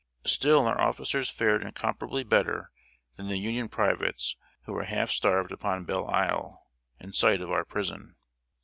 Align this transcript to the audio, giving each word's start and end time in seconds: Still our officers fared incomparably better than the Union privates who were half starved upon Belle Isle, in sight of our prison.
Still 0.25 0.65
our 0.65 0.81
officers 0.81 1.29
fared 1.29 1.61
incomparably 1.61 2.23
better 2.23 2.71
than 3.17 3.27
the 3.27 3.37
Union 3.37 3.69
privates 3.69 4.35
who 4.63 4.73
were 4.73 4.85
half 4.85 5.11
starved 5.11 5.51
upon 5.51 5.83
Belle 5.83 6.07
Isle, 6.07 6.65
in 6.99 7.13
sight 7.13 7.39
of 7.39 7.51
our 7.51 7.63
prison. 7.65 8.15